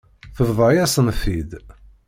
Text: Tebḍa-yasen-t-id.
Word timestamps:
Tebḍa-yasen-t-id. 0.35 1.51